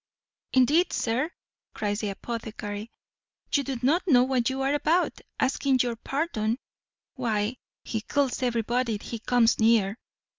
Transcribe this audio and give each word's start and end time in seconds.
"Indeed, 0.53 0.93
sir," 0.93 1.29
cries 1.75 1.99
the 1.99 2.09
apothecary, 2.09 2.89
"you 3.53 3.63
do 3.63 3.77
not 3.83 4.01
know 4.07 4.23
what 4.23 4.49
you 4.49 4.63
are 4.63 4.73
about, 4.73 5.21
asking 5.39 5.77
your 5.83 5.95
pardon; 5.95 6.57
why, 7.13 7.57
he 7.83 8.01
kills 8.01 8.41
everybody 8.41 8.97
he 8.99 9.19
comes 9.19 9.59
near." 9.59 9.99